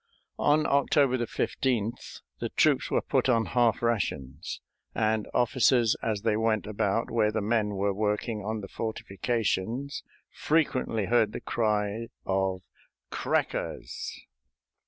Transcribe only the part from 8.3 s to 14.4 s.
on the fortifications frequently heard the cry of "Crackers!"